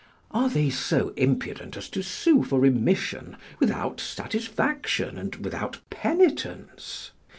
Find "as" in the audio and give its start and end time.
1.77-1.87